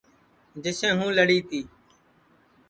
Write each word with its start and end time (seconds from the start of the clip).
جسے 0.63 0.89
ہوں 0.97 1.11
لڑی 1.17 1.39
تی 1.49 1.61